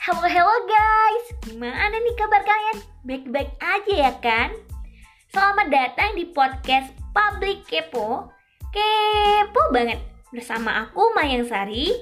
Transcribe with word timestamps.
Halo 0.00 0.24
halo 0.24 0.56
guys, 0.64 1.24
gimana 1.44 1.92
nih 1.92 2.16
kabar 2.16 2.40
kalian? 2.40 2.80
Baik-baik 3.04 3.52
aja 3.60 3.94
ya 4.08 4.12
kan? 4.24 4.48
Selamat 5.28 5.68
datang 5.68 6.16
di 6.16 6.24
podcast 6.24 6.96
Public 7.12 7.68
Kepo. 7.68 8.32
Kepo 8.72 9.62
banget. 9.68 10.00
Bersama 10.32 10.88
aku 10.88 11.12
Mayang 11.12 11.44
Sari 11.44 11.92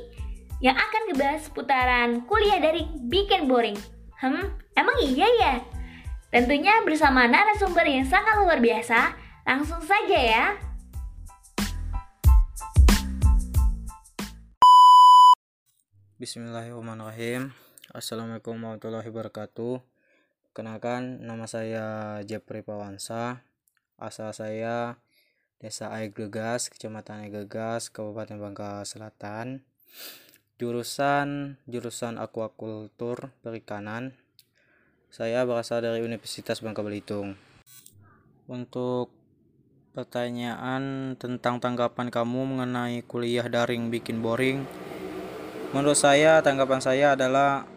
Yang 0.63 0.79
akan 0.79 1.03
ngebahas 1.11 1.41
seputaran 1.43 2.23
kuliah 2.31 2.63
dari 2.63 2.87
bikin 3.11 3.51
boring. 3.51 3.75
Hmm, 4.23 4.47
emang 4.79 4.95
iya 5.03 5.27
ya? 5.27 5.55
Tentunya 6.31 6.79
bersama 6.87 7.27
narasumber 7.27 7.83
yang 7.83 8.07
sangat 8.07 8.39
luar 8.39 8.63
biasa. 8.63 9.11
Langsung 9.43 9.83
saja 9.83 10.19
ya. 10.23 10.45
Bismillahirrahmanirrahim 16.23 17.68
Assalamualaikum 17.89 18.61
warahmatullahi 18.61 19.09
wabarakatuh. 19.09 19.81
Kenalkan 20.53 21.25
nama 21.25 21.49
saya 21.49 22.21
Jepri 22.21 22.61
Pawansa. 22.61 23.41
Asal 23.97 24.37
saya 24.37 25.01
Desa 25.57 25.89
Air 25.97 26.13
Gegas, 26.13 26.69
Kecamatan 26.69 27.25
Air 27.25 27.33
Gegas, 27.33 27.89
Kabupaten 27.89 28.37
Bangka 28.37 28.85
Selatan. 28.85 29.65
Jurusan 30.61 31.57
Jurusan 31.65 32.21
Aquakultur 32.21 33.33
Perikanan. 33.41 34.13
Saya 35.09 35.49
berasal 35.49 35.81
dari 35.81 36.05
Universitas 36.05 36.61
Bangka 36.61 36.85
Belitung. 36.85 37.41
Untuk 38.53 39.09
pertanyaan 39.97 41.17
tentang 41.17 41.57
tanggapan 41.57 42.13
kamu 42.13 42.53
mengenai 42.53 43.01
kuliah 43.09 43.49
daring 43.49 43.89
bikin 43.89 44.21
boring 44.21 44.69
Menurut 45.69 46.01
saya, 46.01 46.41
tanggapan 46.41 46.81
saya 46.81 47.13
adalah 47.13 47.69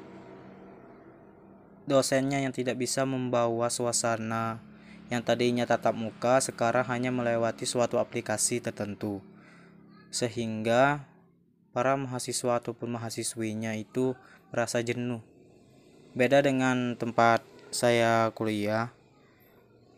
dosennya 1.90 2.42
yang 2.42 2.54
tidak 2.54 2.78
bisa 2.78 3.06
membawa 3.06 3.70
suasana 3.70 4.62
yang 5.12 5.28
tadinya 5.28 5.68
tatap 5.68 5.92
muka 5.92 6.40
sekarang 6.40 6.88
hanya 6.88 7.12
melewati 7.12 7.68
suatu 7.68 8.00
aplikasi 8.00 8.64
tertentu. 8.64 9.20
Sehingga 10.08 11.04
para 11.76 12.00
mahasiswa 12.00 12.64
ataupun 12.64 12.96
mahasiswinya 12.96 13.76
itu 13.76 14.16
merasa 14.56 14.80
jenuh. 14.80 15.20
Beda 16.16 16.40
dengan 16.40 16.96
tempat 16.96 17.44
saya 17.76 18.32
kuliah, 18.36 18.92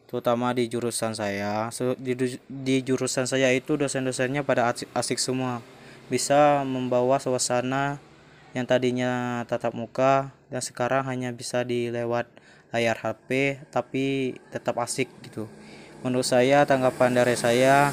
terutama 0.10 0.50
di 0.54 0.66
jurusan 0.66 1.14
saya. 1.14 1.70
Di, 1.98 2.76
jurusan 2.82 3.30
saya 3.30 3.54
itu 3.54 3.78
dosen-dosennya 3.78 4.42
pada 4.42 4.74
asik 4.74 5.22
semua 5.22 5.62
bisa 6.10 6.66
membawa 6.66 7.22
suasana 7.22 8.02
yang 8.54 8.70
tadinya 8.70 9.42
tatap 9.50 9.74
muka 9.74 10.30
dan 10.54 10.62
sekarang 10.62 11.10
hanya 11.10 11.34
bisa 11.34 11.66
dilewat 11.66 12.30
layar 12.70 12.94
HP 13.02 13.58
tapi 13.74 14.38
tetap 14.54 14.78
asik 14.78 15.10
gitu. 15.26 15.50
Menurut 16.06 16.30
saya 16.30 16.62
tanggapan 16.70 17.18
dari 17.18 17.34
saya 17.34 17.90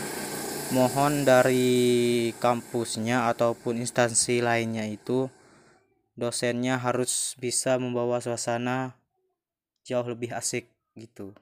mohon 0.76 1.24
dari 1.24 2.28
kampusnya 2.36 3.32
ataupun 3.32 3.80
instansi 3.80 4.44
lainnya 4.44 4.84
itu 4.84 5.32
dosennya 6.20 6.76
harus 6.76 7.32
bisa 7.40 7.80
membawa 7.80 8.20
suasana 8.20 8.92
jauh 9.88 10.04
lebih 10.04 10.36
asik 10.36 10.68
gitu. 11.00 11.32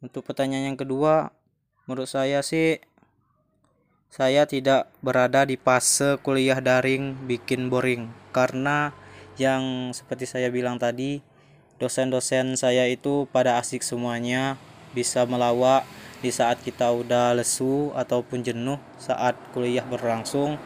Untuk 0.00 0.24
pertanyaan 0.24 0.72
yang 0.72 0.80
kedua, 0.80 1.28
menurut 1.84 2.08
saya 2.08 2.40
sih 2.40 2.80
saya 4.08 4.48
tidak 4.48 4.88
berada 5.04 5.44
di 5.44 5.60
fase 5.60 6.16
kuliah 6.24 6.56
daring 6.64 7.28
bikin 7.28 7.68
boring 7.68 8.08
karena 8.32 8.96
yang 9.38 9.94
seperti 9.94 10.26
saya 10.26 10.50
bilang 10.50 10.76
tadi 10.76 11.22
dosen-dosen 11.78 12.58
saya 12.58 12.90
itu 12.90 13.30
pada 13.30 13.56
asik 13.62 13.86
semuanya 13.86 14.58
bisa 14.92 15.22
melawak 15.24 15.86
di 16.18 16.34
saat 16.34 16.58
kita 16.58 16.90
udah 16.90 17.38
lesu 17.38 17.94
ataupun 17.94 18.42
jenuh 18.42 18.82
saat 18.98 19.38
kuliah 19.54 19.86
berlangsung. 19.86 20.58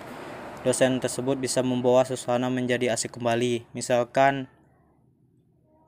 Dosen 0.65 1.03
tersebut 1.03 1.37
bisa 1.37 1.61
membawa 1.61 2.07
suasana 2.07 2.49
menjadi 2.49 2.95
asik 2.95 3.19
kembali. 3.21 3.67
Misalkan 3.77 4.49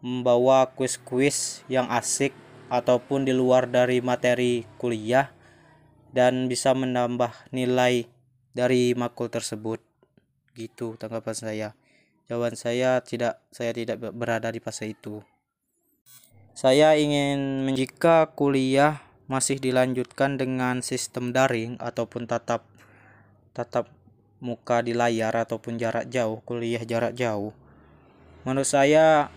membawa 0.04 0.68
kuis-kuis 0.76 1.64
yang 1.70 1.88
asik 1.88 2.36
ataupun 2.68 3.24
di 3.24 3.32
luar 3.32 3.70
dari 3.70 4.04
materi 4.04 4.68
kuliah 4.76 5.32
dan 6.12 6.50
bisa 6.50 6.76
menambah 6.76 7.32
nilai 7.54 8.04
dari 8.52 8.92
makul 8.92 9.32
tersebut. 9.32 9.80
Gitu 10.52 10.98
tanggapan 11.00 11.34
saya 11.34 11.68
jawaban 12.28 12.56
saya 12.56 13.00
tidak 13.04 13.40
saya 13.52 13.76
tidak 13.76 14.00
berada 14.12 14.48
di 14.48 14.60
fase 14.60 14.92
itu. 14.92 15.20
Saya 16.54 16.94
ingin 16.94 17.66
jika 17.74 18.30
kuliah 18.32 19.02
masih 19.26 19.58
dilanjutkan 19.58 20.36
dengan 20.38 20.84
sistem 20.84 21.34
daring 21.34 21.80
ataupun 21.80 22.28
tatap 22.28 22.62
tatap 23.56 23.90
muka 24.44 24.84
di 24.84 24.92
layar 24.92 25.32
ataupun 25.32 25.80
jarak 25.80 26.06
jauh 26.12 26.44
kuliah 26.44 26.84
jarak 26.84 27.16
jauh. 27.16 27.56
Menurut 28.44 28.68
saya 28.68 29.32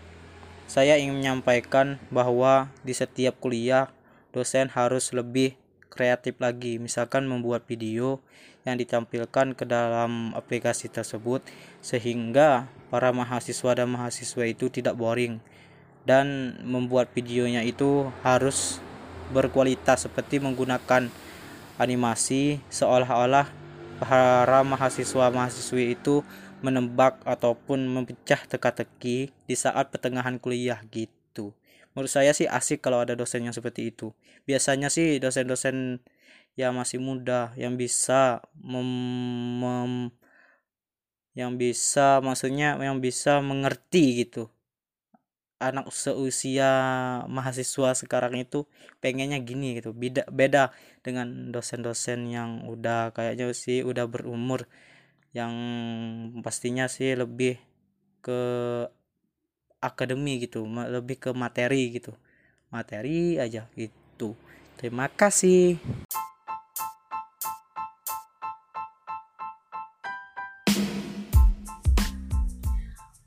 saya 0.68 1.00
ingin 1.00 1.16
menyampaikan 1.16 1.96
bahwa 2.12 2.68
di 2.84 2.92
setiap 2.92 3.40
kuliah 3.40 3.88
dosen 4.36 4.68
harus 4.68 5.16
lebih 5.16 5.56
kreatif 5.90 6.38
lagi. 6.38 6.78
Misalkan 6.78 7.26
membuat 7.26 7.64
video 7.66 8.22
yang 8.62 8.76
ditampilkan 8.76 9.56
ke 9.56 9.64
dalam 9.64 10.36
aplikasi 10.36 10.92
tersebut 10.92 11.42
sehingga 11.80 12.68
para 12.92 13.10
mahasiswa 13.10 13.72
dan 13.74 13.88
mahasiswa 13.90 14.44
itu 14.46 14.70
tidak 14.70 14.94
boring. 14.94 15.40
Dan 16.08 16.56
membuat 16.64 17.12
videonya 17.12 17.60
itu 17.66 18.08
harus 18.24 18.80
berkualitas 19.28 20.08
seperti 20.08 20.40
menggunakan 20.40 21.12
animasi 21.76 22.64
seolah-olah 22.72 23.50
para 24.00 24.64
mahasiswa 24.64 25.28
mahasiswi 25.28 25.98
itu 25.98 26.24
menembak 26.64 27.18
ataupun 27.22 27.86
memecah 27.86 28.40
teka-teki 28.46 29.30
di 29.30 29.54
saat 29.54 29.90
pertengahan 29.90 30.38
kuliah 30.38 30.80
gitu 30.90 31.17
menurut 31.98 32.14
saya 32.14 32.30
sih 32.30 32.46
asik 32.46 32.78
kalau 32.78 33.02
ada 33.02 33.18
dosen 33.18 33.42
yang 33.42 33.50
seperti 33.50 33.90
itu. 33.90 34.14
Biasanya 34.46 34.86
sih 34.86 35.18
dosen-dosen 35.18 35.98
yang 36.54 36.78
masih 36.78 37.02
muda 37.02 37.50
yang 37.58 37.74
bisa 37.74 38.38
mem, 38.54 38.86
mem 39.58 39.94
yang 41.34 41.58
bisa 41.58 42.22
maksudnya 42.22 42.78
yang 42.78 43.02
bisa 43.02 43.42
mengerti 43.42 44.22
gitu. 44.22 44.46
Anak 45.58 45.90
seusia 45.90 46.70
mahasiswa 47.26 47.90
sekarang 47.98 48.38
itu 48.38 48.62
pengennya 49.02 49.42
gini 49.42 49.82
gitu. 49.82 49.90
Beda 49.90 50.22
beda 50.30 50.70
dengan 51.02 51.50
dosen-dosen 51.50 52.30
yang 52.30 52.62
udah 52.70 53.10
kayaknya 53.10 53.50
sih 53.50 53.82
udah 53.82 54.06
berumur 54.06 54.70
yang 55.34 55.50
pastinya 56.46 56.86
sih 56.86 57.18
lebih 57.18 57.58
ke 58.22 58.38
akademi 59.78 60.42
gitu 60.42 60.66
lebih 60.66 61.18
ke 61.18 61.30
materi 61.30 61.94
gitu 61.94 62.14
materi 62.68 63.38
aja 63.38 63.64
gitu 63.78 64.34
terima 64.76 65.06
kasih 65.08 65.78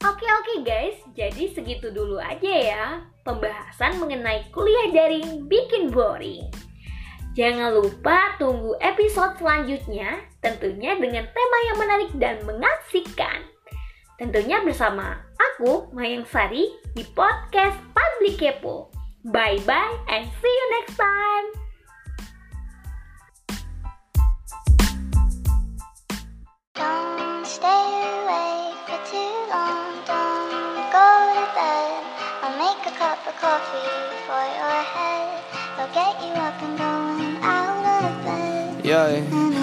Oke 0.01 0.25
oke 0.25 0.65
guys, 0.65 0.97
jadi 1.13 1.53
segitu 1.53 1.93
dulu 1.93 2.17
aja 2.17 2.53
ya 2.53 2.85
pembahasan 3.21 4.01
mengenai 4.01 4.49
kuliah 4.49 4.89
daring 4.93 5.45
bikin 5.45 5.93
boring. 5.93 6.45
Jangan 7.37 7.79
lupa 7.79 8.35
tunggu 8.41 8.75
episode 8.81 9.37
selanjutnya 9.39 10.25
tentunya 10.43 10.97
dengan 10.97 11.25
tema 11.29 11.57
yang 11.69 11.77
menarik 11.79 12.11
dan 12.17 12.35
mengasihkan. 12.43 13.45
Tentunya 14.19 14.61
bersama 14.65 15.21
aku, 15.41 15.89
Mayang 15.95 16.25
Sari, 16.29 16.69
di 16.93 17.03
podcast 17.17 17.77
Public 17.93 18.37
Kepo. 18.37 18.89
Bye-bye 19.25 19.95
and 20.09 20.25
see 20.41 20.49
you 20.49 20.67
next 20.77 20.97
time. 20.97 21.45
Don't 26.73 27.45
stay 27.45 27.85
awake 28.01 28.81
for 28.89 29.01
too 29.05 29.33
long. 29.49 30.01
Don't 30.09 30.89
go 30.89 31.07
to 31.37 31.45
bed. 31.53 32.01
I'll 32.41 32.57
make 32.57 32.81
a 32.89 32.93
cup 32.97 33.21
of 33.29 33.35
coffee 33.37 33.93
for 34.25 34.41
your 34.41 34.81
head. 34.81 35.29
I'll 35.77 35.91
get 35.93 36.17
you 36.21 36.33
up 36.33 36.57
and 36.65 36.73
going 36.77 37.37
out 37.45 37.85
of 37.85 38.13
bed. 38.25 38.81
Yeah. 38.81 39.60